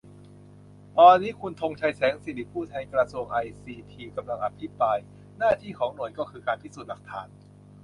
[0.97, 4.97] ตอนนี้ คุณธงชัย แสงสิริ ผู้แทนกระทรวงไอซีที กำลังอภิปราย
[5.39, 7.27] หน้าที่ของหน่วยก็คือ การพิสูจน์หลักฐาน